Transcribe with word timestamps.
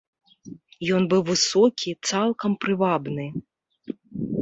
Ён 0.95 1.03
быў 1.11 1.21
высокі, 1.29 1.89
цалкам 2.09 2.51
прывабны. 2.67 3.25